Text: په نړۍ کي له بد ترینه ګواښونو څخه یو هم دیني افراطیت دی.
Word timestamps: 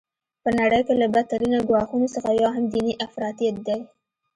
په 0.43 0.49
نړۍ 0.59 0.81
کي 0.87 0.93
له 1.01 1.07
بد 1.13 1.25
ترینه 1.31 1.59
ګواښونو 1.69 2.07
څخه 2.15 2.29
یو 2.41 2.49
هم 2.55 2.63
دیني 2.73 2.93
افراطیت 3.05 3.55
دی. 3.67 3.79